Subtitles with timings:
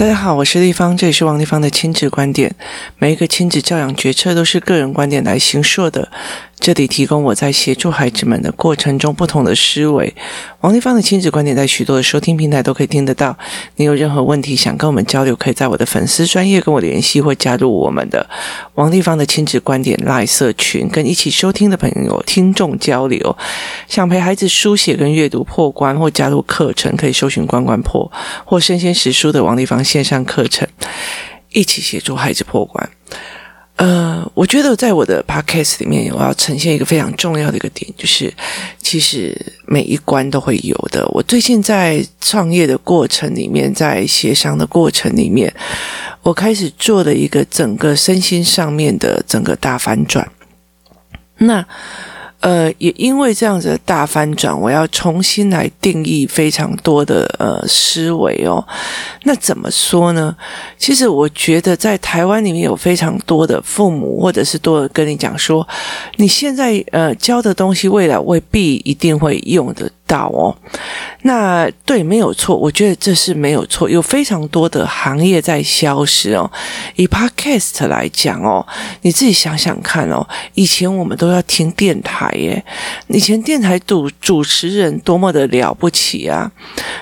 [0.00, 2.54] 大家好，我是丽芳，这里是王丽芳的亲子观点。
[2.96, 6.10] 每一个亲子教养决策都是个人观点来形塑的。
[6.60, 10.14] 这里提供我在协助孩子们的过程中不同的思维。
[10.60, 13.36] 王丽芳的亲子观点在许多的收听平台都可以听得到。
[13.76, 18.28] 你有任何问题想跟我们交流，可以在我的粉丝专业跟我联系，或加入我们的
[18.74, 23.36] 王丽芳的亲子观点 LINE 社群，跟一起收听的朋友听众交流。
[23.88, 28.12] 想陪孩子书写跟阅读破关，或加入课程，可以搜寻“关关破”
[28.44, 30.68] 或“身先识书”的王丽芳线上课程，
[31.52, 32.90] 一起协助孩子破关。
[33.80, 38.30] 呃，我觉得在我的 podcast 里面，我要呈现一个非常重要的一个点，就是
[38.78, 39.34] 其实
[39.66, 41.06] 每一关都会有的。
[41.08, 45.50] 我最近在创业的过程里面，在协商的过程里面，
[46.22, 50.30] 我开始做了一个整个身心上面的整个大反转。
[51.38, 51.66] 那。
[52.40, 58.66] 呃，也因为这样子的大翻转，我要重新来定义非常多的呃思维哦。
[59.24, 60.34] 那怎么说呢？
[60.78, 65.66] 其实我觉得在台湾里面有非常多的父母，或者是多的跟你讲说，
[66.16, 70.50] 你现在呃教的东西，未来未必一定会用的到哦。
[71.22, 73.88] 那对，没有错，我觉得这是没有错。
[73.88, 76.50] 有非常多的行业在消失哦。
[76.96, 78.66] 以 Podcast 来讲哦，
[79.02, 82.64] 你自己想想看哦，以前我们都要听电台耶，
[83.08, 86.50] 以前电台主主持人多么的了不起啊！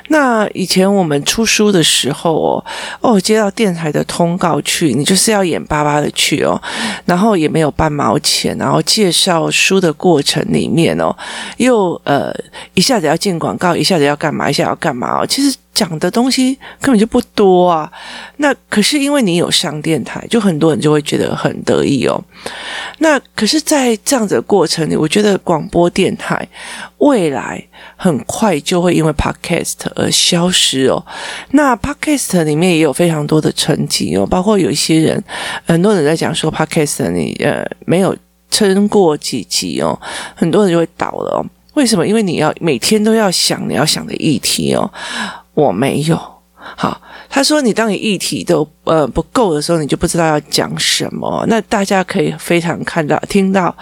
[0.09, 2.65] 那以前我们出书的时候哦，
[3.01, 6.61] 哦，接到电台的通告去，你就是要眼巴巴的去哦，
[7.05, 11.17] 然后也没有半毛钱，然后介绍书的过程里面哦，
[11.59, 12.35] 又呃
[12.75, 14.09] 一下子要进广告，一下子。
[14.09, 14.49] 要干嘛？
[14.49, 15.27] 一下要干嘛哦？
[15.27, 17.93] 其实讲的东西根本就不多啊。
[18.39, 22.19] 那可是因为你有上电台，就很多人就会觉得很得意哦。
[23.01, 26.49] 那可是，在这样子的过程里，我觉得广播电台
[26.99, 27.63] 未来
[27.97, 31.05] 很快就会因为 Podcast 而消失哦。
[31.51, 35.23] 那 Podcast 里面也有非常多的成绩哦，包括有一些人，
[35.67, 38.17] 很多人在讲说 Podcast 你呃没有
[38.51, 40.01] 撑过几集哦，
[40.35, 41.45] 很多人就会倒了哦。
[41.79, 42.05] 为什么？
[42.05, 44.93] 因为你要每天都要想你要想的议题哦，
[45.55, 46.38] 我没有。
[46.77, 51.45] 好，他说你当你议题都呃不够的时候，你就不知道要讲什么。
[51.49, 53.75] 那大家可以非常看到听到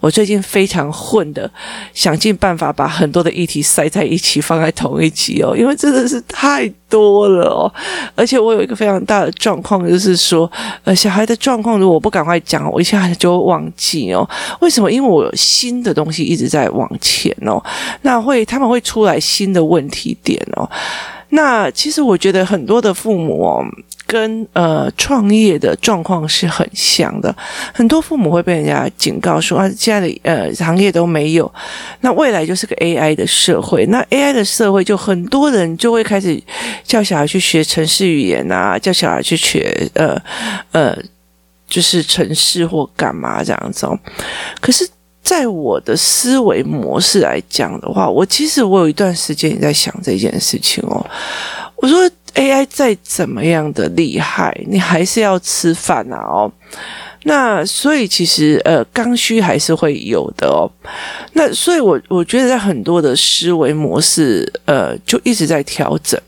[0.00, 1.50] 我最近非常混的，
[1.92, 7.72] 想尽办法把很多的议题塞在一起放在同一集哦，因为真的是太多了哦。
[8.14, 10.50] 而且我有一个非常大的状况，就是说
[10.84, 14.28] 呃小孩的状况，如果我不赶快讲，我一下子就会忘记哦。
[14.60, 14.90] 为什么？
[14.90, 17.62] 因为我有新的东西一直在往前哦，
[18.02, 20.68] 那会他们会出来新的问题点哦。
[21.34, 23.64] 那其实我觉得很多的父母哦，
[24.06, 27.34] 跟呃创业的状况是很像的。
[27.72, 31.52] 很多父母会被人家警告说啊，现在的呃行业都没有，
[32.02, 33.84] 那未来就是个 AI 的社会。
[33.86, 36.40] 那 AI 的社会，就很多人就会开始
[36.84, 40.16] 叫小孩去学程式语言啊，叫小孩去学呃
[40.70, 40.96] 呃，
[41.68, 43.98] 就是程式或干嘛这样子哦。
[44.60, 44.88] 可是。
[45.24, 51.04] 在我的思维模式来讲的话，我其实我有一段时间也在想这件事情哦。
[51.76, 51.98] 我说
[52.34, 56.52] AI 再怎么样的厉害，你还是要吃饭啊哦。
[57.24, 60.70] 那所以其实呃刚需还是会有的哦。
[61.32, 66.20] 那所以我我觉得在很多的思维模式呃就一直在调整。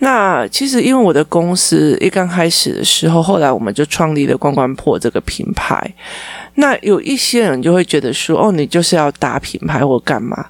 [0.00, 5.92] 那其实因为我的公司一刚开始的时候，后来我们就创立了关关破这个品牌。
[6.54, 10.46] 那有一些人就会觉得说，哦，你就是要打品牌或干嘛？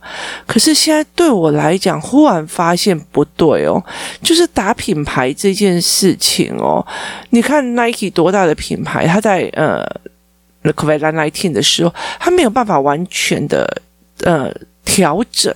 [0.46, 3.82] 可是现在对我来讲，忽然发现不对哦，
[4.22, 6.86] 就是打品牌这件事情哦。
[7.30, 9.86] 你看 Nike 多大的品牌，他在呃
[10.64, 13.82] COVID-19 的时候，他没有办法完全的
[14.24, 14.50] 呃
[14.84, 15.54] 调整。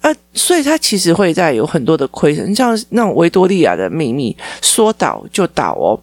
[0.00, 5.98] 呃，所以它其实会在有很多的亏损，像那种维多利亚的秘密说倒就倒哦，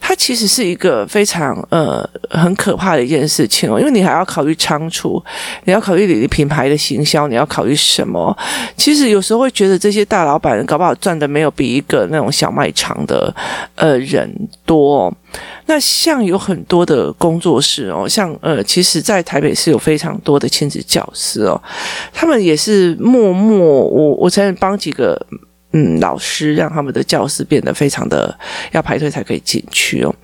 [0.00, 5.22] 它其实是一个非常呃很可怕的一件事情哦，因为你还要考虑仓储，
[5.64, 8.36] 你要考虑你的品牌的行销，你要考虑什么？
[8.76, 13.34] 其实有时候会觉得这些大老板搞不好赚的没有比一个那种小卖场的
[13.74, 14.30] 呃人
[14.64, 15.14] 多哦。
[15.64, 21.58] 那像有很多的工作室哦，像呃，其实，在台北市有非常多的亲子教师哦，
[22.12, 25.20] 他们也是默默，我我才能帮几个
[25.72, 28.36] 嗯老师，让他们的教室变得非常的
[28.72, 30.14] 要排队才可以进去哦。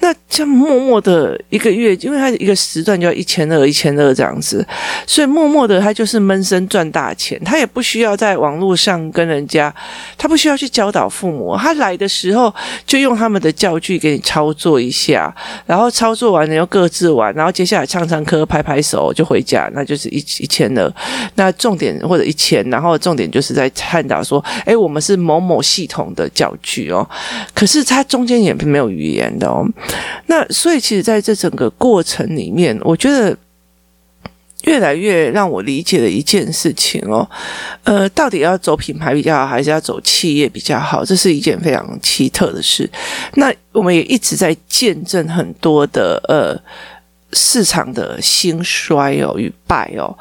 [0.00, 4.66] 那这样默默的一个月，因为他一个时段就要一千二、一千二这样子，
[5.06, 9.72] 所以默默的他就是闷声赚大钱，他也不需要在网络上跟人家，
[10.16, 12.52] 他不需要去教导父母，他来的时候
[12.86, 15.34] 就用他们的教具给你操作一下，
[15.66, 20.92] 然后操作完了又各自玩，然后接下来唱唱歌、拍拍手就回家，那就是一一千二。
[21.34, 27.06] 那重点或者一千，然后重点就是在探讨说，哎，我们是某某系统的教具哦，
[27.52, 29.66] 可是它中间也没有语言的哦。
[30.26, 33.36] 那所以，其实在这整个过程里面，我觉得
[34.64, 37.28] 越来越让我理解的一件事情哦，
[37.84, 41.04] 呃，到底要走品牌比较好，还是要走企业比较好？
[41.04, 42.88] 这是一件非常奇特的事。
[43.34, 46.54] 那我们也一直在见证很多的呃
[47.32, 50.16] 市场的兴衰哦与败哦。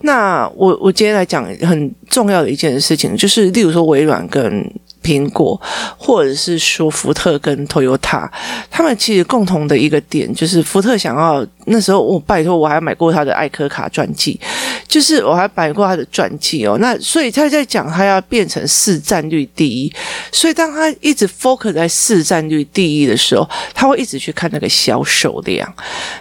[0.00, 4.68] 那我我今天来讲很重要的一件事情，就是例如说微软跟。
[5.02, 5.60] 苹果，
[5.98, 8.28] 或者是说福特跟 Toyota，
[8.70, 14.40] 他们其实共同的一个点就是，福特想要那时候我拜托我还买过他的艾柯卡传记，
[14.86, 16.78] 就是我还买过他的传记哦。
[16.80, 19.92] 那所以他在讲他要变成市占率第一，
[20.30, 25.74] 所以当他一直 focus 在市占率第一的时候，他会一直去看那个销售量。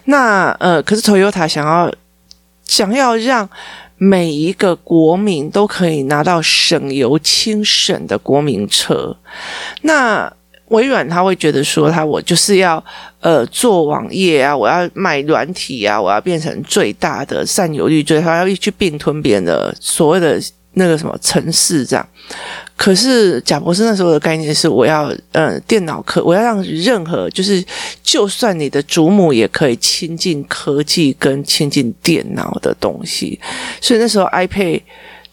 [0.05, 1.93] 那呃，可是 Toyota 想要
[2.65, 3.47] 想要让。
[4.03, 9.15] 每一个国民都可以拿到省油轻省的国民车，
[9.83, 10.33] 那
[10.69, 12.83] 微软他会觉得说，他我就是要
[13.19, 20.41] 呃做网页啊，我要卖软体啊，我要变成最大的占有率最他，要去并吞别人的所谓的。
[20.73, 22.07] 那个什么城市这样，
[22.77, 27.63] 可是贾博士那时候的概念是，我要呃电脑科，我要让任何就是，
[28.01, 33.39] 就算你的祖母也可以亲近科技跟亲近电脑的东西，
[33.81, 34.81] 所以那时候 iPad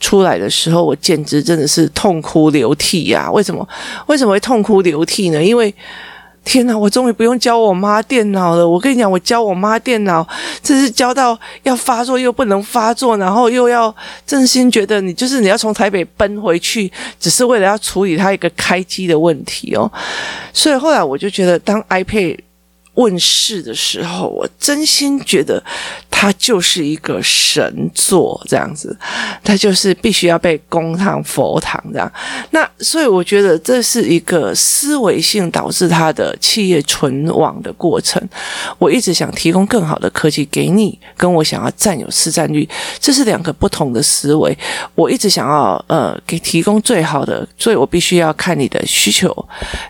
[0.00, 3.30] 出来的时候，我简直真的是痛哭流涕呀！
[3.30, 3.66] 为什么？
[4.06, 5.42] 为什么会痛哭流涕呢？
[5.42, 5.72] 因为
[6.48, 6.74] 天哪！
[6.74, 8.66] 我终于不用教我妈电脑了。
[8.66, 10.26] 我跟你讲，我教我妈电脑，
[10.62, 13.94] 这是教到要发作又不能发作，然后又要
[14.26, 16.90] 真心觉得你就是你要从台北奔回去，
[17.20, 19.92] 只是为了要处理它一个开机的问题哦。
[20.54, 22.38] 所以后来我就觉得，当 iPad
[22.94, 25.62] 问世的时候，我真心觉得
[26.20, 28.98] 它就是一个神作，这样子，
[29.44, 32.12] 它就是必须要被供上佛堂这样。
[32.50, 38.20] 那所以我觉得这是一个思维性导致它的企业存亡的过程。
[38.80, 42.68] 我一直想提供更好的科技给你，跟我想要占有市占率，
[42.98, 44.58] 这是两个不同的思维。
[44.96, 49.32] 我一直想要呃给提供最好的，所以我必须要看你的需求，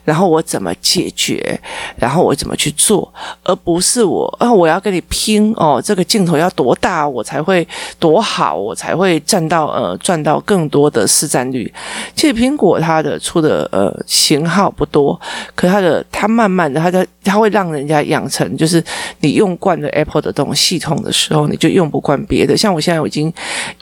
[0.04, 1.58] 然后我怎么解决，
[1.96, 3.10] 然后我怎么去做。
[3.44, 4.52] 而不是我啊！
[4.52, 7.65] 我要跟你拼哦，这个镜头要多大，我才会
[7.97, 11.73] 多好，我才会赚到呃赚到更多的市占率。
[12.12, 15.19] 其实苹果它的出的呃型号不多，
[15.55, 18.82] 可它的它慢慢的，它的它会让人家养成，就是
[19.20, 22.56] 你用惯了 Apple 的这种系统的时候，你就用不惯别的。
[22.56, 23.32] 像我现在我已经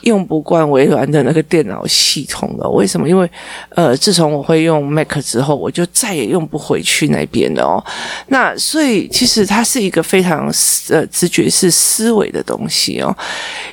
[0.01, 2.69] 用不惯微软的那个电脑系统了。
[2.69, 3.09] 为什么？
[3.09, 3.27] 因为
[3.69, 7.83] 呃，自从我会用 Mac 之后，我就再也用不回去那边了哦。
[8.27, 9.07] 那所以。
[9.17, 10.51] 其实它是一个非常
[10.89, 13.15] 呃直觉式思维的东西哦，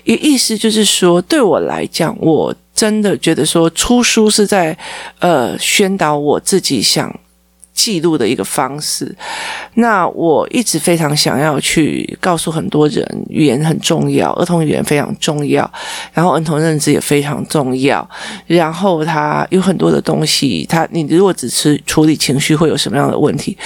[0.04, 4.76] 也意思就是说，对我来讲，我真的觉得说出书是在
[5.18, 7.14] 呃宣导我自己想。
[7.74, 9.14] 记录的一个方式，
[9.74, 15.70] 那我一直非常想要去告诉很多人，语言很重要，儿童语言非常重要，
[16.12, 18.08] 然后儿童认知也非常重要，
[18.46, 23.56] 然后他有很多的东西，他你如果只是处理情绪会有什么样的问题？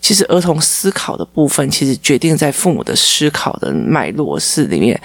[0.00, 4.98] 其实儿童思考的部分，其实决定在父母的思考的脉络式里面，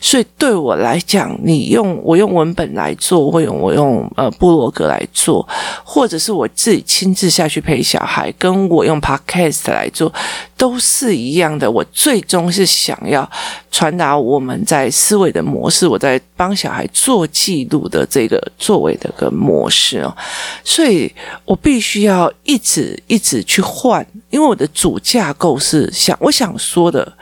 [0.00, 5.48] 所以对我来讲，你用我用文本来做，或用我用呃部落格来做，
[5.82, 10.12] 或者是我自己亲自下去陪小小孩跟我用 Podcast 来做
[10.56, 11.70] 都是一样的。
[11.70, 13.30] 我最终是想要
[13.70, 20.12] 传达我们在思维的模式，我在帮小孩做记录的这个作为的个模式哦。
[20.64, 27.12] 所以我必须要一直一直去换，因为我的主架构是想我想说的，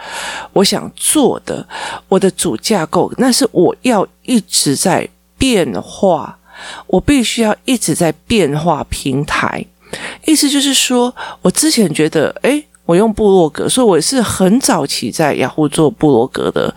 [0.55, 1.69] 我想做的，
[2.09, 5.07] 我的主架构那是我要一直在
[5.37, 6.39] 变化，
[6.87, 9.63] 我必须要一直在变化平台。
[10.25, 16.73] 意思就是说，我之前觉得，诶，我用部落格，所以我是很早期在雅虎做部落格的，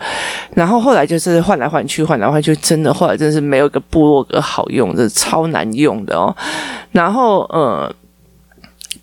[0.54, 6.34] 然后后来就是换来换去，换来换去，真的后来真是没有一个部落格好用，这超难用的哦。
[6.92, 7.92] 然后，呃，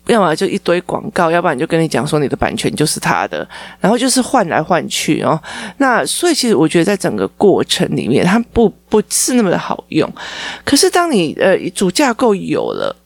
[0.06, 3.46] 要么就一堆广告，要不然就跟你讲说你的版权就是他的，
[3.78, 5.38] 然后就是换来换去哦。
[5.76, 10.10] 那所以其实我觉得在整个过程里面，它不不是那么的好用。
[10.64, 12.96] 可是当你呃主架构有了。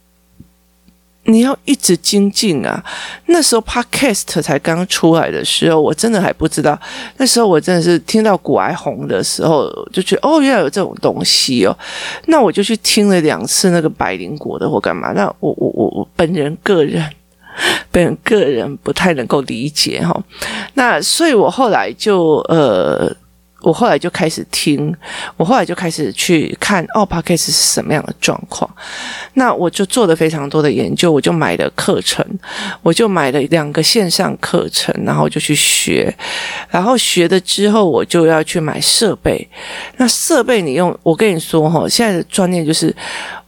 [1.26, 2.82] 你要一直精进啊！
[3.26, 6.78] 那时候 Podcast 才刚出来的时候，我真的还不知道。
[7.16, 11.76] 那时候我真的是听到股癌红的时候，就觉得哦，原来有这种东西哦。
[12.26, 15.12] 那我就去听了两次那个百灵果的或干嘛。
[15.12, 17.04] 那我我我我本人个人，
[17.90, 20.16] 本人个人不太能够理解哈、
[20.74, 23.14] 那所以我后来就呃。
[23.62, 24.94] 我后来就开始听，
[25.36, 28.70] 我后来就开始去看哦，Podcast 是什么样的状况。
[29.34, 32.24] 那我就做了非常多的研究，我就买了课程，
[32.82, 36.14] 我就买了两个线上课程，然后就去学。
[36.70, 39.48] 然后学了之后，我就要去买设备。
[39.96, 42.94] 那设备你用，我跟你说哈，现在的专业就是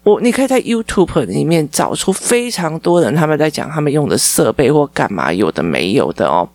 [0.02, 6.48] 我，你可以在 YouTube 里面找出非常多人他们在讲他们用的设备或干嘛，有的没有的哦。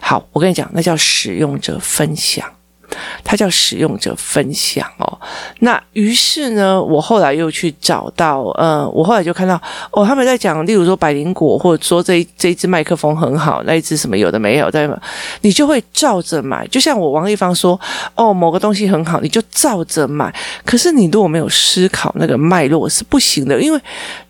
[0.00, 2.44] 好，我跟你讲，那叫使用者分享。
[3.22, 5.18] 它叫使用者分享哦，
[5.60, 9.60] 那于是呢，我后来又去找到，呃，我后来就看到
[9.90, 15.00] 哦，他们在讲，例如说百灵果，或者说这这一支麦克风很好，那一支什么有的没有，对吗？
[15.40, 16.66] 你就会照着买。
[16.68, 17.78] 就像我王丽芳说，
[18.14, 20.34] 哦，某个东西很好，你就照着买。
[20.64, 23.80] 可是你如果没有思考那个脉络是不行的，因为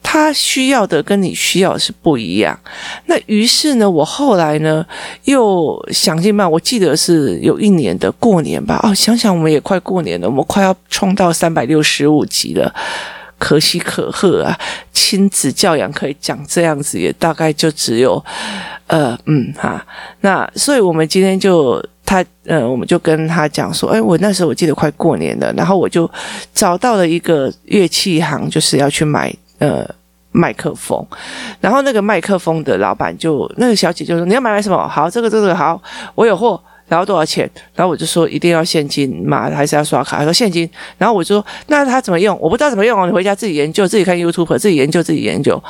[0.03, 2.59] 他需要的跟你需要的是不一样。
[3.07, 4.85] 那于是呢，我后来呢
[5.25, 8.54] 又想尽办法，我记得是有一年的过年。
[8.63, 12.75] 吧哦，想想我们也快过年了，我们快要冲到三百六十五集了，
[13.39, 14.59] 可喜可贺啊！
[14.93, 18.23] 亲子教养可以讲这样子，也大概就只有
[18.87, 19.85] 呃嗯哈，
[20.21, 26.11] 那所以我们今天就他呃，我们就跟他讲说，哎，我那时候我记得快过年了，然后我就
[26.53, 29.87] 找到了一个乐器行，就是要去买呃
[30.33, 31.07] 麦克风，
[31.61, 34.89] 然后那个麦克风的老板就那个小姐就说，你要买买什么？
[34.89, 35.81] 好，这个这个好，
[36.15, 36.61] 我有货。
[36.89, 37.51] 然后多少钱？
[37.75, 40.19] 然后我就说一定要现金嘛，还是要刷卡？
[40.19, 40.69] 他说现金。
[40.99, 42.39] 然后我就说那他怎么用？
[42.41, 45.63] 我不知道怎么用哦，你回家自己研究，自己看 YouTube，自己研究，自己研究。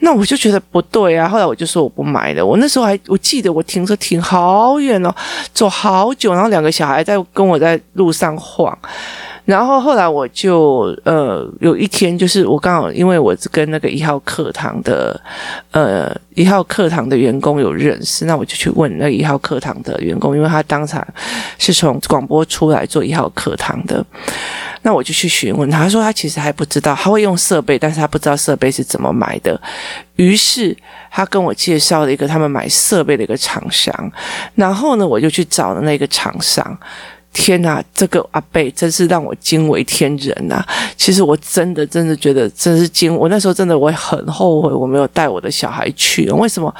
[0.00, 1.28] 那我就觉得不对啊。
[1.28, 2.44] 后来我就说我不买了。
[2.44, 5.14] 我那时候还我记得我停车停好远哦，
[5.52, 8.76] 走好久，然后两个小孩在跟我在路上晃。
[9.44, 15.20] 然后后来我就呃有一天就是我刚好因为我跟那个一号课堂的
[15.70, 21.06] 呃一号课堂的员工有认识，那我就去问那一号课堂的员工，因为他当场
[21.58, 24.04] 是从广播出来做一号课堂的，
[24.86, 29.60] 那我就去询问他，他说他其实还不知道，他会用设备，但是他不知道设备是怎么买的。
[30.14, 30.74] 于是
[31.10, 33.92] 他跟我介绍了一个他们买设备的一个厂商，
[34.54, 36.78] 然后呢我就去找了那个厂商。
[37.32, 40.64] 天呐，这个阿贝真是让我惊为天人呐！
[40.96, 46.30] 其实我真的真的觉得真是惊，我那时候真的我很后悔我没有带我的小孩去。
[46.30, 46.72] 为什么？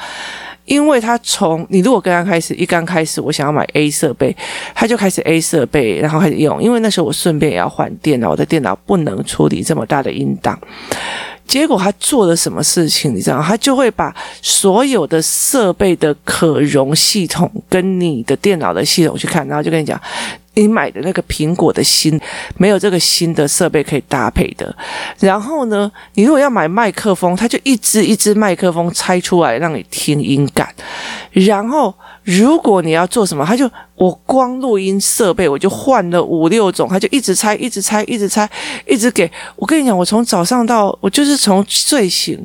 [0.67, 4.35] 因为他从你如果刚刚开始一刚开始我想要买 A 设备，
[4.75, 6.61] 他就开始 A 设备，然后开始用。
[6.61, 10.59] 因为那时候我顺便也要换电脑，我的电脑不能处理这么大的音档。
[11.47, 13.15] 结果他做了什么事情？
[13.15, 19.99] 你知道，他就会把所有的设备的可容系统跟你的电脑的系统去看，然后就跟你讲。
[20.61, 22.19] 你买的那个苹果的新
[22.57, 24.75] 没有这个新的设备可以搭配的，
[25.19, 30.67] 然后呢，你如果要买麦克风，它就一支一支麦克风拆出来让你听音感，
[31.31, 33.69] 然后如果你要做什么，它就。
[33.97, 38.47] 我光录音设备我就换了五六种，他就一直拆，一直拆，一直拆，
[38.85, 42.39] 一直给我跟你讲，我从早上到我就是从睡醒，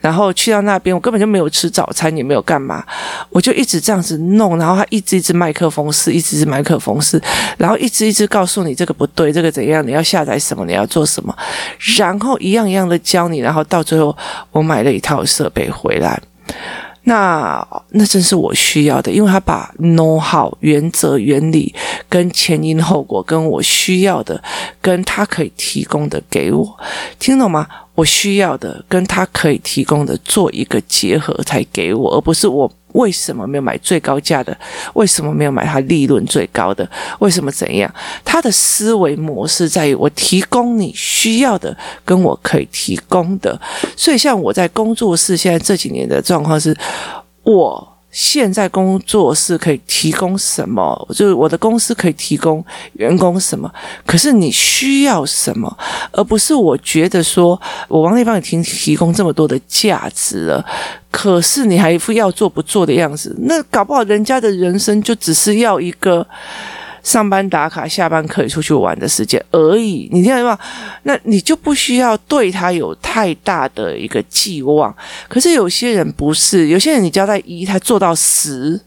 [0.00, 2.84] 然后去到那边，我根本就没有吃早餐，也没有干嘛，
[3.30, 7.22] 我就一直这样子弄，然后他一直一直麦克风试，一直一直麦克风试，
[7.56, 11.32] 然后一直一直告诉你这个不对，这个怎样，你要下载什么，你要做什么，
[11.96, 14.16] 然后一样一样的教你，然后到最后
[14.50, 16.20] 我买了一套设备回来。
[17.08, 21.72] 那那正是我需要的，因为他把 know how 原则、原理
[22.08, 24.42] 跟前因后果，跟我需要的，
[24.80, 26.76] 跟他可以提供的给我，
[27.20, 27.66] 听懂吗？
[27.94, 34.56] 我需要的跟他可以提供的做一个结合才给我，而不是我为什么没有买最高价的？
[34.94, 36.88] 为什么没有买它利润最高的？
[37.20, 37.92] 为什么怎样？
[38.24, 43.58] 他的思维模式在于我提供你需要的，跟我可以提供的。
[43.96, 46.76] 所以像我在工作室现在这几年的状况是，
[47.42, 47.95] 我。
[48.18, 51.06] 现在工作是可以提供什么？
[51.10, 53.70] 就是我的公司可以提供员工什么？
[54.06, 55.76] 可是你需要什么？
[56.12, 60.64] 而不是我觉得说我王立芳已经提供这么多的价值了，
[61.10, 66.26] 可是你还一副要做不做的样子，那搞不好人家的人生就只是要一个。
[67.06, 70.58] 上班打卡，下班可以出去玩的时间而已，你听到吗？
[71.04, 74.92] 那你就不需要对他有太大的一个寄望。
[75.28, 78.80] 可是有些人不是，有些人你交代一，他做到十，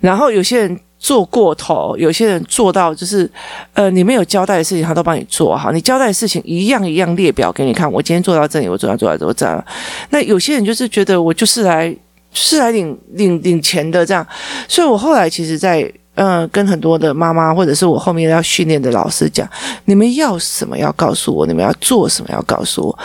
[0.00, 3.28] 然后有些人做过头，有些人做到就是，
[3.72, 5.72] 呃，你没有交代的事情，他都帮你做好。
[5.72, 9.64] 你交代的事情一样一样列表给你看，我今天做到这里，我做到做到做到这样。
[10.10, 11.96] 那有些人就是觉得我就是来，
[12.34, 14.26] 是来领领领钱的这样。
[14.68, 19.48] 所以我后来其实，在呃跟很多的妈妈或者是我后面要训练的老师讲，
[19.86, 22.98] 你们要什么要告诉我，你们要做什么要告诉我。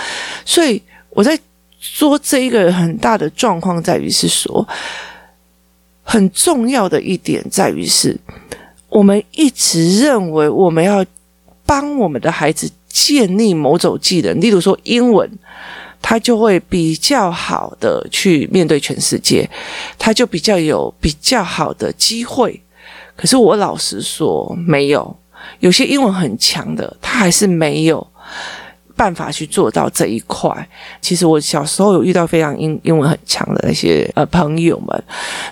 [0.43, 0.81] 所以
[1.11, 1.39] 我在
[1.79, 4.67] 说这一个很大的状况在于是说。
[6.07, 8.15] 很重要的一点在于是，
[8.89, 11.03] 我们一直认为我们要
[11.65, 15.27] 帮我们的孩子建立某种技能，例如说英文，
[15.99, 19.49] 他就会比较好的去面对全世界，
[19.97, 22.61] 他就比较有比较好的机会。
[23.15, 25.15] 可是我老实说，没有，
[25.59, 28.05] 有些英文很强的，他还是没有。
[28.97, 30.49] 办法去做到这一块。
[31.01, 35.03] 其实我小时候有遇到非常英英文很强的那些呃朋友们，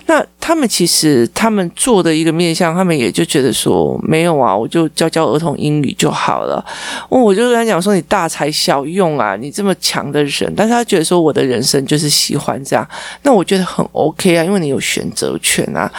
[0.06, 6.64] 那他们其实他们做的一个面向，他们也就觉得说没有啊，我就教教儿童英语就好了。
[7.10, 12.88] 我就跟他讲说，你大材小用啊，你这么强的人，但是他觉得说我的人生就是喜欢这样，
[13.24, 15.92] 那我觉得很 OK 啊，因为你有选择权啊。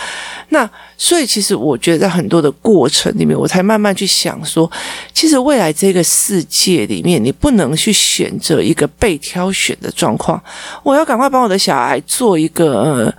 [0.50, 4.70] 那所以其实我觉得在很多的过程里面，我才慢慢去想说，
[5.14, 10.42] 其实未来这个世界里面，你不能去选择一个被挑选的状况。
[10.84, 12.84] 我要赶快帮我的小孩做一个。
[12.84, 13.14] 呃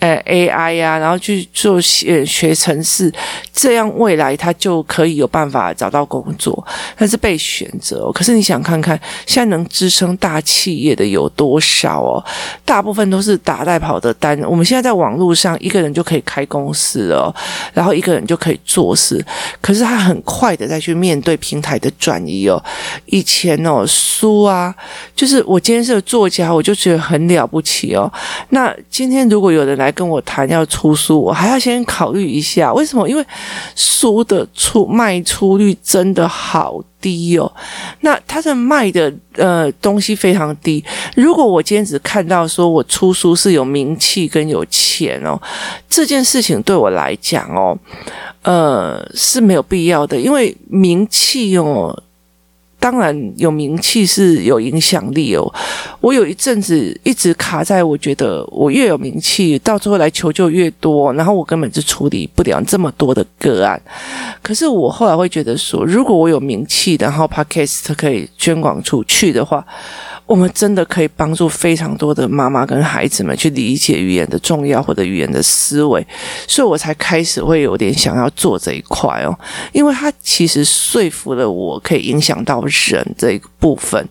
[0.00, 3.12] 呃，AI 呀、啊，然后去做学学程式，
[3.52, 6.64] 这样未来他就可以有办法找到工作。
[6.96, 12.24] 但是被选择，可是你想看看，现在能支撑大企业的有多少哦？
[12.64, 14.40] 大部分都是打代跑的单。
[14.42, 17.34] 我们现在在网络上，一个人就可以开公司哦，
[17.74, 19.20] 然后一个人就可以做事。
[19.60, 22.62] 可是他很快的再去面对平台的转移哦。
[23.06, 24.72] 以前哦，书啊，
[25.16, 28.08] 就是我今天是个作家，我就觉得很了不起哦。
[28.50, 29.87] 那今天如果有人来。
[29.88, 32.72] 来跟我谈要出书，我还要先考虑一下。
[32.74, 33.08] 为什么？
[33.08, 33.24] 因为
[33.74, 37.50] 书的出卖出率真的好低哦。
[38.00, 40.84] 那它的卖的呃东西非常低。
[41.16, 45.40] 如果我今天只看到说我出书是有名气跟有钱哦，
[45.88, 47.76] 这件事情对我来讲哦，
[48.42, 52.02] 呃是没有必要的，因为名气哦。
[52.80, 55.52] 当然有名气是有影响力哦。
[56.00, 63.80] 我有一阵子一直卡在，我觉得我越有名气，到最后来求救越多，然后我根本就处理不了这么多的个案。
[64.42, 69.64] 可是我后来会觉得说，如果我有名气，然后 Podcast 可以捐广出去的话。
[70.26, 76.06] 我们真的可以帮助非常多的妈妈跟孩子们去理解语言的重要或者语言的思维，
[76.46, 79.34] 所以我才开始会有点想要做这一块哦，
[79.72, 84.06] 因为它其实说服了我可以影响到人这一部分。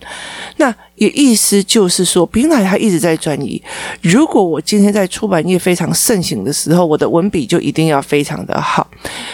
[0.56, 0.74] 那。
[0.98, 3.62] 也意思就是说，平台它一直在转移。
[4.02, 8.88] 如果我今天在出版业非常盛行的时候，我的文笔就一定要非常的好。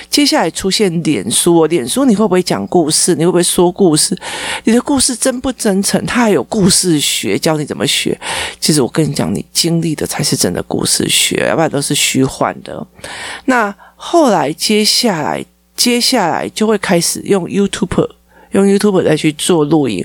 [0.10, 3.16] 接下来出现脸书，脸书你会不会讲故事？
[3.16, 4.18] 你会不会说故事？
[4.66, 6.06] 你的故事真不真诚？
[6.06, 8.20] 它还有故事学教你怎么学。
[8.60, 12.86] 其实我跟你讲，你经历的才是真的故事学，要不然都是虚幻的。
[13.46, 15.44] 那后来接下来
[15.78, 18.10] 接下来就会开始用 YouTube。
[18.54, 20.04] 用 YouTube 再去做录影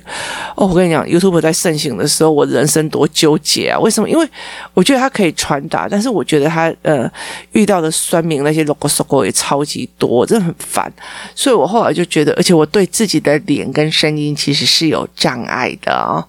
[0.57, 3.79] 哦，我跟你讲，YouTube 在盛行的时候，我人生多纠结啊！
[3.79, 4.09] 为什么？
[4.09, 4.29] 因为
[4.75, 7.11] 我觉得它可以传达，但是我觉得它呃
[7.53, 10.93] 遇到的酸民那些 logo logo 也超级多，真的很烦。
[11.35, 16.25] 所以我后来就觉得，而且我对自己的脸跟声音其实是有障碍的哦。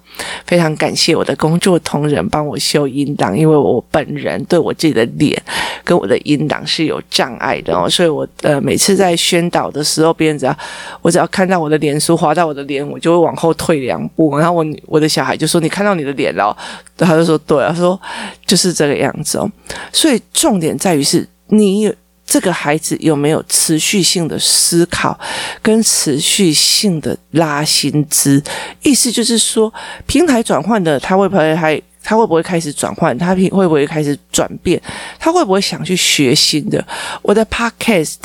[0.46, 5.40] 非常感谢我的工作同仁帮我修音档，因为我本人对我自己的脸
[5.82, 10.56] 跟我的音档是有障碍的哦，所以我呃每次在宣导的时候，别人只要
[11.00, 16.56] 我只要看到我的脸书滑到我的脸，我就会往后退两步，然后我我的小孩就说：“你看到你的脸了？”
[16.98, 17.98] 他就说：“对。”他说
[18.44, 19.48] ：“就是这个样子哦。”
[19.92, 21.92] 所以重点在于是你
[22.26, 25.18] 这个孩子有没有持续性的思考
[25.62, 28.42] 跟持续性的拉新资，
[28.82, 29.72] 意思就是说
[30.06, 31.80] 平台转换的他会不会还？
[32.02, 33.16] 他会不会开始转换？
[33.16, 34.80] 他会不会开始转变？
[35.18, 36.84] 他会不会想去学新的？
[37.22, 38.16] 我的 podcast，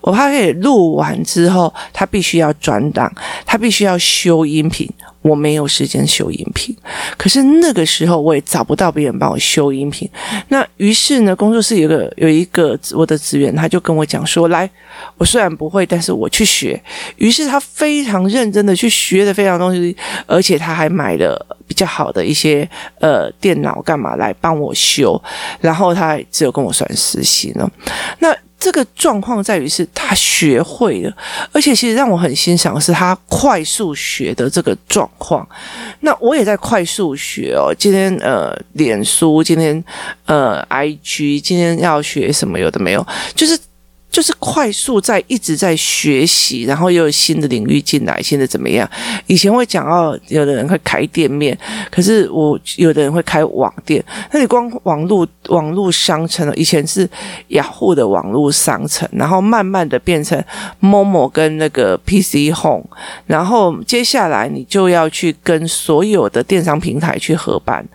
[0.00, 3.12] 我怕给录完之后，他必须要转档，
[3.44, 4.88] 他必须要修音频。
[5.22, 6.74] 我没有时间修音频，
[7.16, 10.08] 可是那个时候我也找不到别人帮我修音频。
[10.48, 14.68] 那于是呢，工作室有个有一个我的职员，他就跟我讲说：“来，
[15.16, 16.80] 我虽然不会，但是我去学。”
[17.18, 19.94] 于是他非常认真的去学的非常东西，
[20.26, 22.68] 而且他还买了比较好的一些
[23.00, 25.20] 呃电脑干嘛来帮我修。
[25.60, 27.68] 然后他只有跟我算实习呢。
[28.20, 28.34] 那。
[28.58, 31.16] 这个状况在于是他学会了，
[31.52, 35.48] 而且其实让我很欣赏的是他快速学的这个状况。
[36.00, 37.72] 那我也在快速学哦。
[37.78, 39.82] 今天呃，脸书，今天
[40.26, 42.58] 呃，IG，今天要学什么？
[42.58, 43.56] 有的没有，就是
[44.10, 48.88] 就是快速在一直在学习，然后又有新的领域进来，现在怎么样？
[49.26, 51.56] 以前会讲到有的人会开店面，
[51.90, 54.02] 可是我有的人会开网店。
[54.32, 57.08] 那你光网络网络商城了，以前是
[57.48, 60.42] 雅虎的网络商城，然后慢慢的变成
[60.80, 62.86] Momo 跟那个 PC Home，
[63.26, 67.86] 然后接下来你就要去跟所有的电商平台去合办，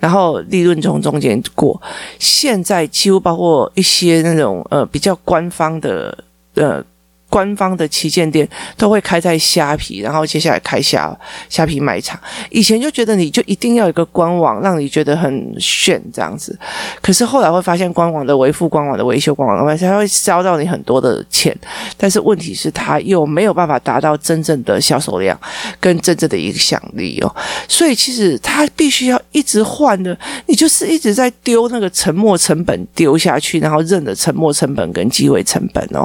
[0.00, 1.80] 然后利润从中间过。
[2.18, 5.59] 现在几乎包括一些那种呃比较官方。
[5.60, 6.82] 方的呃。
[7.30, 11.16] 官方的旗舰店都会开在虾皮，然后接下来开虾
[11.48, 12.20] 虾皮卖场。
[12.50, 16.58] 以前就觉得你就一定要一个官网，让你觉得很炫这样子。
[17.00, 21.56] 可是后来会发现，官网的维护、官网的维修、官网的，它会烧到你很多的钱。
[21.96, 25.38] 但是问题是，它又没有办法达到真正的销售量
[25.78, 27.32] 跟真正的影响力哦。
[27.68, 36.04] 所以其实它必须要一直换的，你就是一直在丢那个沉没成本丢下去，然后认的沉没成本跟机会成本哦，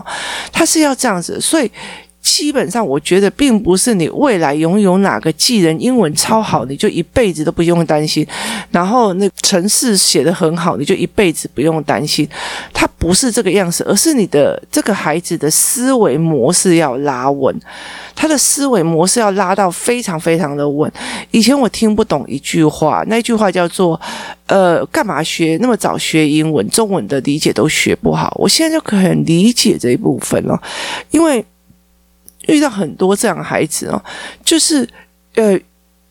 [0.51, 1.14] 它是要这样。
[1.21, 1.41] 这样子。
[1.41, 1.71] 所以
[2.25, 8.25] 基本上，我觉得并不是你未来拥有哪个技能英文超好，你就一辈子都不用担心；
[8.71, 12.27] 然后那程式写得很好，你就一辈子不用担心。
[12.73, 17.55] 它不是这个样子，而是你的这个孩子的思维模式要拉稳，
[18.15, 20.91] 他的思维模式要拉到非常非常的稳。
[21.29, 24.01] 以前我听不懂一句话，那句话叫做
[24.47, 26.67] “呃，干嘛学那么早学英文？
[26.69, 30.59] 中文的理解都学不好。”我现在就可以理解这一部分了，
[31.11, 31.45] 因为。
[32.47, 34.01] 遇到很多这样的孩子哦，
[34.43, 34.87] 就是
[35.35, 35.59] 呃，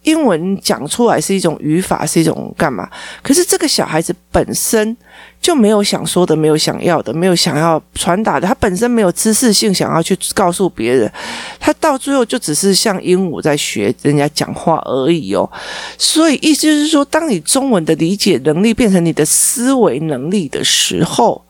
[0.03, 2.89] 英文讲出来是一种语法，是一种干嘛？
[3.23, 4.95] 可是这个小孩子本身
[5.41, 11.11] 就没有想说的，没有想要的，没有想要传达的，他本身没有知识性想要去告诉别人，
[11.59, 15.51] 他到最后就只是像鹦鹉在学人家讲话而已哦。
[15.97, 21.43] 所以意思就是说，当你中文的理解能力变成你的思维能力的时候，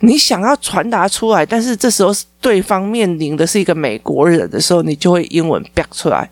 [0.00, 6.28] 你想要传达出来，但是这时候对方面临的是一个美国人的时候，你就会英文 back 出来，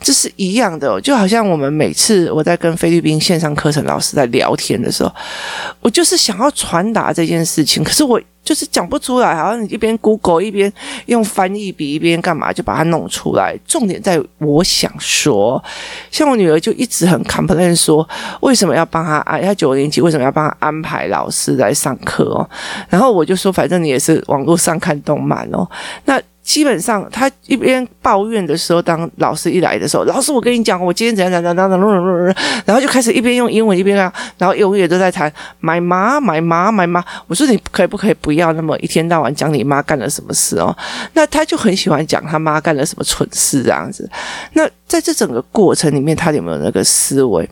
[0.00, 1.00] 这是一样的。
[1.00, 5.12] 就好像我们每次我在跟菲律宾线上课程老师在聊天的时候，
[5.80, 8.20] 我就是想要传达这件事情，可是我。
[8.46, 10.72] 就是讲不出来，好像你一边 Google 一边
[11.06, 13.58] 用翻译笔一边干嘛，就把它弄出来。
[13.66, 15.62] 重点在我想说，
[16.12, 18.08] 像我女儿就一直很 complain 说，
[18.42, 19.42] 为什么要帮她安？
[19.42, 22.48] 她九年级为什么要帮她安排老师来上课哦？
[22.88, 25.68] 然后我就说，反正你也是网络上看动漫哦，
[26.04, 26.22] 那。
[26.46, 37.04] 基本上，他一边抱怨的时候，当老师一来的时候，老师，我跟你讲，我今天怎样怎样怎样怎样，然后就开始一边用英文一边啊，然后永远都在谈买妈买妈买妈。
[37.26, 40.74] 我说你可不可以不要那么一天到晚讲你妈干了什么事哦？
[41.14, 44.08] 那他就很喜欢讲他妈干了什么蠢事这样子。
[44.52, 47.50] 那在这整个过程里面，他有没有那个思维？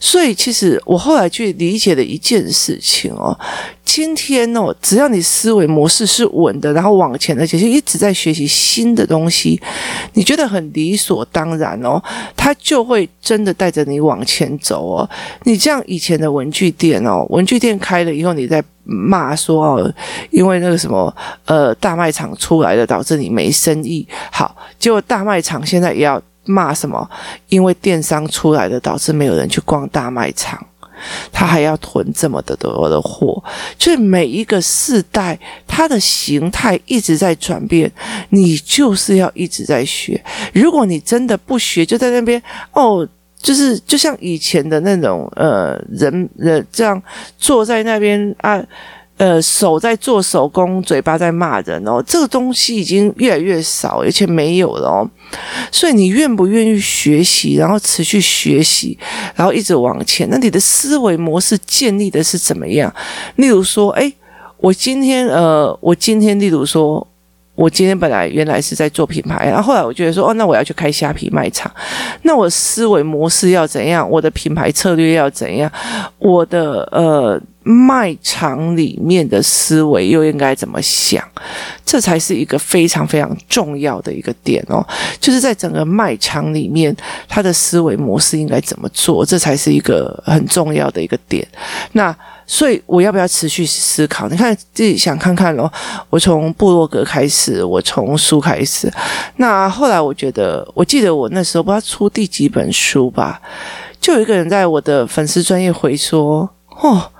[0.00, 3.36] 所以，其实我后来去理解的一件事情哦，
[3.84, 9.60] 今天哦，只要你思维模式是稳的，然后往前，而且是一直在学习新的东西，
[10.12, 12.02] 你觉得很理所当然哦，
[12.36, 15.10] 他就会真的带着你往前走哦。
[15.44, 19.94] 你这样以前的文具店哦，文具店开了以后，你在骂说哦，
[20.30, 21.14] 因为那个什么
[21.46, 24.06] 呃大卖场出来的，导致你没生意。
[24.30, 26.22] 好，结果大卖场现在也要。
[26.48, 27.08] 骂什么？
[27.48, 30.58] 因为电商出来的，导致没有人去逛大卖场，
[31.30, 33.42] 他还要囤这么的多的货。
[33.78, 37.90] 所以每一个世代，它的形态一直在转变，
[38.30, 40.20] 你就是要一直在学。
[40.54, 43.06] 如果你真的不学，就在那边哦，
[43.40, 47.00] 就是就像以前的那种呃人人这样
[47.38, 48.60] 坐在那边啊。
[49.18, 55.10] 呃，手在做手工，嘴巴在骂人哦，这个东西已经越来越少，而且没有了哦。
[55.70, 58.96] 所以你愿不愿意学习，然后持续学习，
[59.34, 60.26] 然后一直往前？
[60.30, 62.92] 那你的思维模式建立的是怎么样？
[63.36, 64.12] 例如说，诶，
[64.58, 67.06] 我今天呃，我今天例如说。
[67.58, 71.68] 我今天本来原来是在做品牌，然后后来我觉得说，哦，那我要去开虾皮卖场，
[72.22, 74.08] 那我思维模式要怎样？
[74.08, 75.68] 我的品牌策略要怎样？
[76.20, 81.22] 我的呃卖场里面的思维又应该怎么想？
[81.84, 84.86] 这才是一个非常非常重要的一个点哦，
[85.20, 86.94] 就是在整个卖场里面，
[87.28, 89.24] 他的思维模式应该怎么做？
[89.24, 91.46] 这才是一个很重要的一个点。
[91.92, 92.14] 那。
[92.50, 94.26] 所以我要不要持续思考？
[94.26, 95.70] 你看自己想看看咯。
[96.08, 98.90] 我从布洛格开始，我从书开始。
[99.36, 103.38] 那后来我觉得，我记得我那时候不知道出第几本书吧，
[104.00, 106.48] 就有一个人在我的粉丝专业回说
[106.80, 107.12] ：“哦，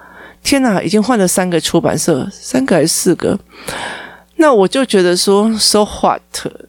[0.49, 3.39] 天哪，已经换了三个出版社，三个还是四个？”
[4.37, 6.23] 那我就觉得说：“So what？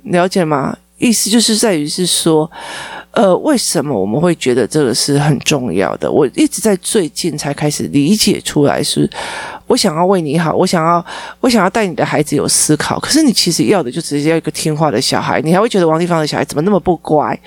[0.03, 2.51] 了解吗？”意思就是在于是说。
[3.11, 6.09] 呃，为什么我们会觉得这个是很重要的？
[6.09, 9.09] 我一直在最近才开始理解出来是，
[9.65, 11.03] 我想要为你好，我想要
[11.39, 12.99] 我想要带你的孩子有思考。
[12.99, 17.37] 可是你其实要的就只是要一个听话的小孩，你还会觉得王丽芳的小孩怎么那么不乖，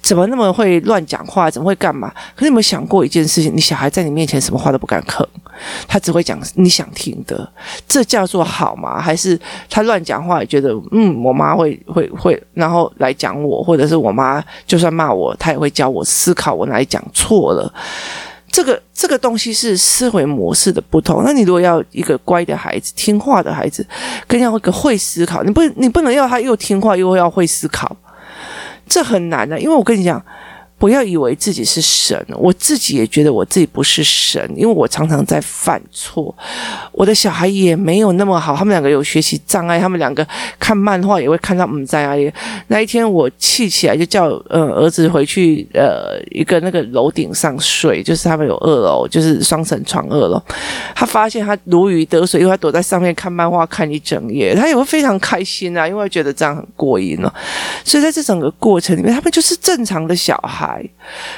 [0.00, 2.08] 怎么那么会乱讲话，怎么会干嘛？
[2.36, 3.54] 可是你有没有想过一件事情？
[3.54, 5.26] 你小孩在你面前什么话都不敢吭，
[5.86, 7.50] 他只会讲你想听的，
[7.86, 9.00] 这叫做好吗？
[9.00, 17.72] 还是他乱讲话觉得嗯，我妈会会会，然后来讲我，或者是我妈就算骂我，他也会教我思考我哪里讲错了。
[18.50, 21.22] 这个这个东西是思维模式的不同。
[21.24, 23.86] 那你如果要一个乖的孩子、听话的孩子，
[24.26, 27.96] 更要一个会思考，你不你不能要他又听话又要会思考，
[28.88, 29.60] 这很难的。
[29.60, 30.22] 因为我跟你讲。
[30.78, 36.32] 不要以为自己是神，我自己也觉得我自己不是神，因为我常常在犯错。
[36.92, 40.24] 我的小孩也没有那么好，他们两个有学习障碍，他们两个
[40.56, 42.32] 看漫画也会看到嗯在哪里。
[42.68, 50.40] 那一天我气起来，就叫呃儿子回去呃一个那个楼顶上睡，就是他们有二楼，就是双层床二楼。
[50.94, 57.32] 他发现他如鱼得水，因为他躲在上面看漫画看一整夜，他也会非常开心啊，因为觉得这样很过瘾哦。
[57.84, 60.67] 所以在这整个过程里面，他们就是正常的小孩。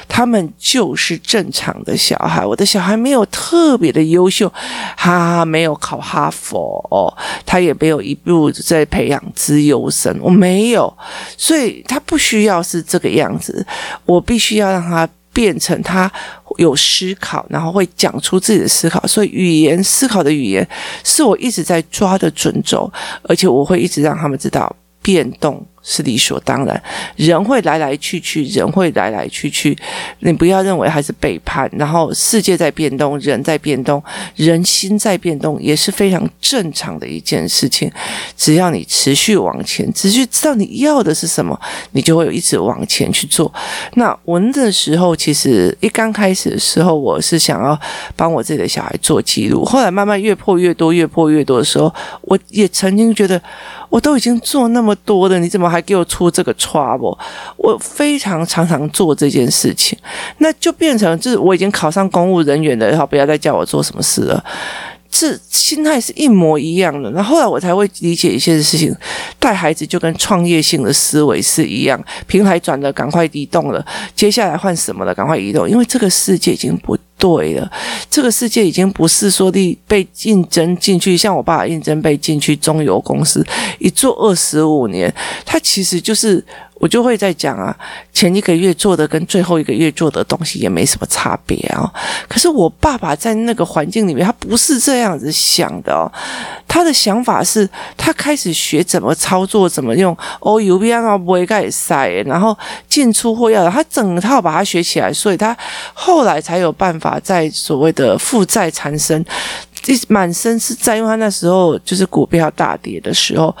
[0.07, 2.45] 他们就是正常的小孩。
[2.45, 4.51] 我的小孩没有特别的优秀，
[4.97, 7.15] 他没有考哈佛，
[7.45, 10.91] 他也没有一路在培养资优生，我没有，
[11.37, 13.65] 所以他不需要是这个样子。
[14.05, 16.11] 我必须要让他变成他
[16.57, 19.05] 有思考，然后会讲出自己的思考。
[19.07, 20.67] 所以语言思考的语言
[21.03, 22.91] 是我一直在抓的准轴，
[23.23, 25.65] 而且我会一直让他们知道变动。
[25.83, 26.83] 是理所当然，
[27.15, 29.77] 人会来来去去，人会来来去去，
[30.19, 31.69] 你不要认为还是背叛。
[31.73, 34.01] 然后世界在变动，人在变动，
[34.35, 37.91] 人心在变动，也是非常正常的一件事情。
[38.37, 41.59] 只要你持续往前，持续知道你要的是什么，
[41.91, 43.51] 你就会一直往前去做。
[43.95, 47.79] 那我那个时候，其实一刚开始的时候，我是想要
[48.15, 49.65] 帮我自己的小孩做记录。
[49.65, 53.41] 后来慢慢越破越多，越破越多的时候，我也曾经觉得。
[53.89, 57.17] 我都已经做那么多了，你怎么还给我出这个 trouble？
[57.55, 59.97] 我非常常常做这件事情，
[60.39, 64.43] 那就变成就是我已经考上公务人员了，然后不要再叫我做什么事了。
[65.11, 67.11] 这心态是一模一样的。
[67.11, 68.95] 那后来我才会理解一些事情，
[69.37, 75.13] 带孩子就跟创业性的思维是一样，平台转的赶快移动了，接下来换什么了？
[75.13, 76.97] 赶快移动，因为这个世界已经不。
[77.21, 77.71] 对了，
[78.09, 83.45] 这个世界已经不是说你被应征进去，像我爸爸应征被进去中油公司，
[83.77, 85.13] 一做二十五年，
[85.45, 86.43] 他其实就是。
[86.81, 87.75] 我就会在讲啊，
[88.11, 91.87] 前一个月做的跟最后一个月做的东西也没什么差别啊。
[92.27, 96.11] 可是我爸爸在那个环境里面，他不是这样子想的哦。
[96.67, 102.57] 他的想法是，他开始学怎么操作，怎么用哦，U B I 啊，不会盖塞，然后
[102.89, 105.55] 进出货要他整套把它学起来，所以他
[105.93, 109.23] 后来才有办法在所谓的负债缠身。
[109.87, 113.53] 一满身是债，因为他那时候就是股票大跌的时候，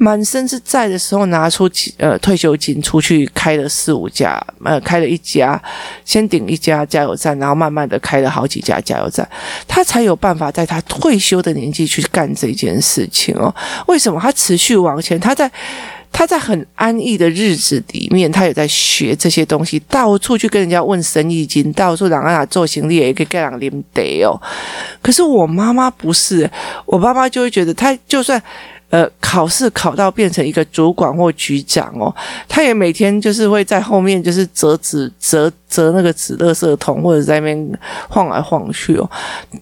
[0.00, 5.60] 满身是债的时候，拿出呃退休金出去开了四五家，呃开了一家，
[6.04, 9.26] 先顶一家加油站，然后慢慢的开了好几家加油站，
[9.66, 13.52] 他才有办法在他退休的年纪去干这件事情哦。
[13.88, 15.18] 为什么他持续往前？
[15.18, 15.50] 他在。
[16.12, 24.34] 他在很安逸的日子里面，他也在学这些东西，到处去跟人家问生意经，到处让他做行李也可以给人领得哦。
[25.00, 26.50] 可是我妈妈不是，
[26.84, 28.42] 我妈妈就会觉得，他就算。
[28.90, 32.12] 呃，考试考到变成一个主管或局长哦，
[32.48, 39.08] 他也每天就是会在后面就是折纸、折折那个纸垃圾桶，或者在那边晃来晃去哦，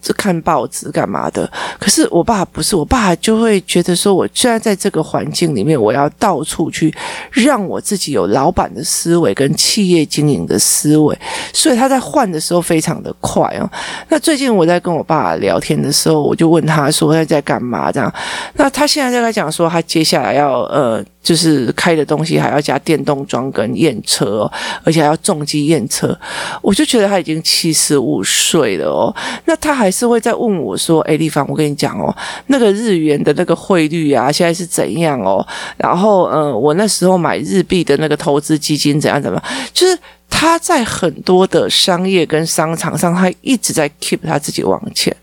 [0.00, 1.50] 就看报纸干嘛的。
[1.78, 6.90] 可是我爸不是，我爸就会觉得说，我虽然在这个环境里面，我要到处去
[7.30, 11.14] 让我自己有老板的思维跟企业经营的思维，
[11.52, 13.70] 所以他在换的时候非常的快哦。
[14.08, 18.10] 那最近我在跟我爸聊天的时候，我就问他说他在干嘛这样，
[18.54, 19.17] 那他现在在。
[19.18, 24.52] 跟他讲说，他接下来要呃，就是开的东西还要加电动桩跟验车哦，
[24.84, 26.16] 而且还要重机验车。
[26.62, 32.14] 我就觉得他已经七十五岁了哦，那他还是会再问我说：“哎，丽芳，我跟你讲哦，
[32.46, 35.46] 那个日元的那个汇率啊，现在是怎样哦？
[35.76, 39.58] 然后呃，我那时候买日币的那个投资基金怎样怎么样？
[39.72, 39.98] 就是
[40.30, 45.14] 他在很多的商业跟商场上，他一直在 keep 他自己往前。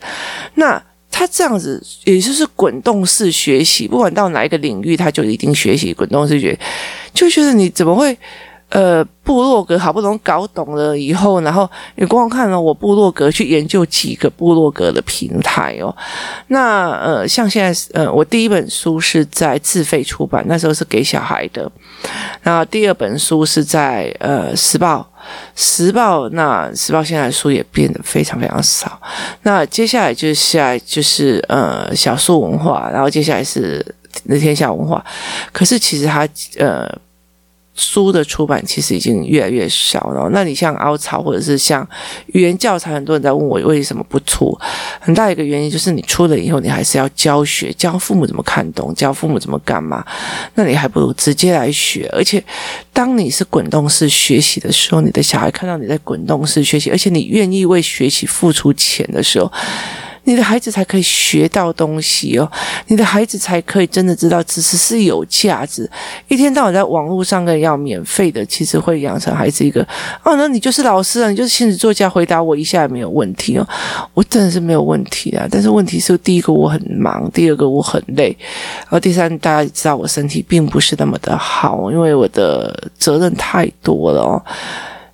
[0.55, 0.81] 那。
[1.17, 6.59] 他这样子，也就是滚动式学习，不管到哪一个领域，他就一定学习滚动式学习，
[7.13, 8.17] 就觉得你怎么会，
[8.67, 15.95] 呃，部落格好不容易搞懂了以后，然后你光看了我部落格去研究几个部落格的平台哦，
[16.47, 21.71] 那呃，像现在呃，我第一本书是在自费出版，那时候是给小孩的，
[22.41, 25.09] 然后第二本书是在呃时报。
[25.55, 29.01] 时报，那时报现在书也变得非常非常少。
[29.43, 33.85] 那接下来就是下来就是呃小说文化，然后接下来是
[34.23, 35.03] 那天下文化。
[35.51, 36.89] 可是其实它呃。
[37.75, 40.29] 书的出版其实已经越来越少了。
[40.31, 41.87] 那你像凹槽或者是像
[42.27, 44.57] 语言教材，很多人在问我为什么不出？
[44.99, 50.05] 很大一个原因就是你出了以后，你还是要教学，教父母怎么看懂，教父母怎么干嘛？
[50.55, 52.09] 那你还不如直接来学。
[52.13, 52.43] 而且，
[52.93, 59.51] 当你是滚动式学习的时候，你的小孩看到你在滚动式学习，而且你愿意为学习付出钱的时候。
[60.25, 62.51] 你的孩子才可以学到东西哦，
[62.87, 65.89] 你的孩子才可以真的知道知识是有价值。
[66.27, 69.81] 一天到晚在网络上跟要免费的，其实会养成孩子一个
[70.23, 73.67] 哦，那你就是老师啊，你就是亲子作家，回答我一下也没有问题哦。
[74.13, 78.35] 我真的是没有问题啊，但是问题是第一个我很忙，第二个我很累，
[78.81, 84.43] 然后第三大家知道我身体并不是那么的好，因为我的责任太多了哦。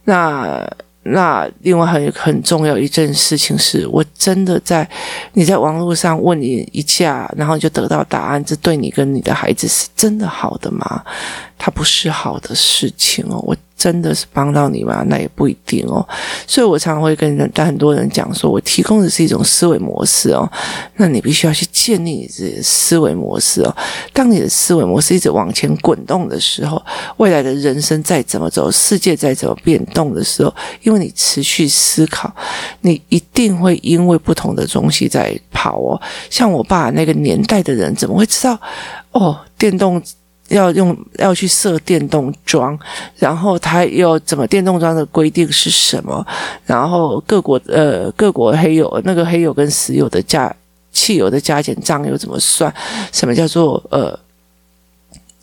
[0.05, 0.65] 那。
[1.03, 4.87] 那另外很很重要一件事情是，我真的在
[5.33, 11.03] 你在网络上问你一下，然后就得到答案，这对你跟你的孩子是真的好的吗？
[11.63, 15.03] 它不是好的事情哦，我真的是帮到你吗？
[15.07, 16.03] 那也不一定哦。
[16.47, 20.51] 所以我常常会跟人，但很多人讲说，我提供的是一种思维模式哦，
[20.95, 23.75] 那你必须要去建立你自己的思维模式哦。
[24.11, 26.81] 当你的思维模式一直往前滚动的时候，
[27.17, 32.33] 未来的人生再怎么走，世界再怎么变动的时候，因为你持续思考，
[32.81, 36.01] 你一定会因为不同的东西在跑哦。
[36.27, 38.59] 像我爸那个年代的人，怎么会知道
[39.11, 39.39] 哦？
[39.59, 40.01] 电动。
[40.51, 42.77] 要用要去设电动桩，
[43.17, 46.25] 然后他又怎么电动桩的规定是什么？
[46.65, 50.53] 然后各国呃各国黑油那个黑油跟石油的加
[50.91, 52.73] 汽油的加减账又怎么算？
[53.11, 54.17] 什么叫做呃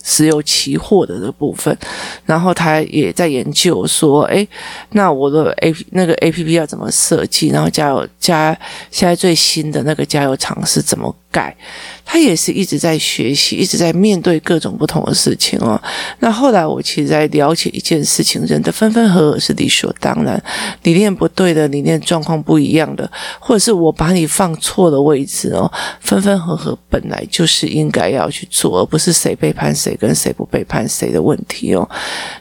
[0.05, 1.77] 石油期货的这部分？
[2.25, 4.47] 然后他也在研究说，哎，
[4.90, 7.49] 那我的 A 那个 APP 要怎么设计？
[7.49, 8.57] 然后加油加
[8.90, 11.57] 现在最新的那个加油厂是怎么改？
[12.05, 15.81] 他也是一直在学习，一直在面对各种不同的事情哦。
[16.21, 20.43] 那后来我其实在了解一件事情：人的分分合合是理所当然，
[20.83, 25.71] 理念不对的，理念状况不一样的，或者是我把你放错了位置哦。
[26.01, 31.88] 分分合合本来就是应该要去做，而不是谁背叛谁跟谁不背叛谁的问题哦。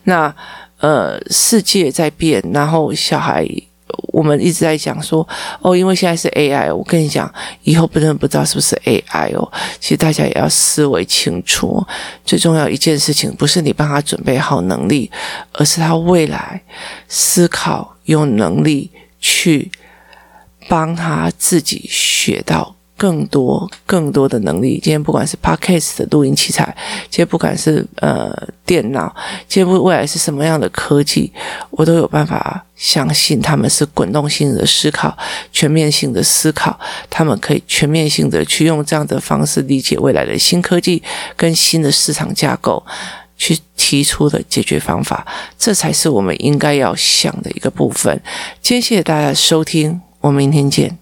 [0.04, 0.34] 那
[0.80, 3.46] 呃，世界在变，然后小孩。
[4.08, 5.28] 我们一直在讲说，
[5.62, 7.32] 哦，因为现在是 AI，我跟你讲，
[7.64, 9.52] 以后不能不知道是不是 AI 哦。
[9.80, 11.86] 其实大家也要思维清楚，
[12.24, 15.12] 最重要一件事情，不是你帮他准备好能力，
[15.54, 16.62] 而是他未来
[17.08, 19.70] 思考用能力去
[20.70, 22.77] 帮他自己学到。
[22.98, 26.76] 更多更多的能力，今天不管是 Podcast 的录音器材，
[27.10, 29.16] 今天不管是呃电脑，
[29.48, 31.32] 今天未来是什么样的科技，
[31.70, 35.16] 我都有办法相信他们是滚动性的思考、
[35.54, 36.78] 全面性的思考，
[37.10, 41.02] 他们可以全面性的去用这样的方式理解未来的新科技
[41.36, 42.84] 跟新的市场架构，
[43.38, 45.26] 去提出的解决方法，
[45.58, 48.20] 这才是我们应该要想的一个部分。
[48.62, 50.98] 今天谢谢大家收听，我们明天见。